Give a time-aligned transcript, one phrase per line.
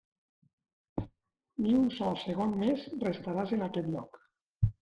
[1.65, 4.23] Ni un sol segon més restaràs en aquest lloc.